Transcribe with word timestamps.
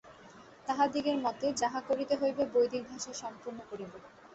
তাঁহাদিগের 0.67 1.17
মত, 1.17 1.41
যাহা 1.61 1.79
করিতে 1.89 2.13
হইবে 2.15 2.43
বৈদিক 2.53 2.83
ভাষায় 2.89 3.17
সম্পূর্ণ 3.23 3.59
করিব। 3.69 3.91